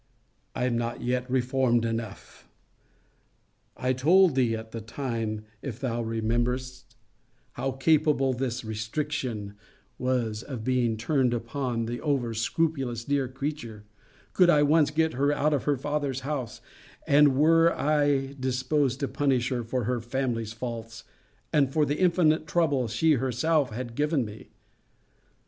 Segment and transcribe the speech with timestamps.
[0.55, 2.49] I am not yet reformed enough!
[3.77, 6.95] I told thee at the time, if thou rememberest,
[7.51, 9.53] how capable this restriction
[9.99, 13.83] was of being turned upon the over scrupulous dear creature,
[14.33, 16.61] could I once get her out of her father's house;
[17.05, 21.03] and were I disposed to punish her for her family's faults,
[21.53, 24.49] and for the infinite trouble she herself had given me.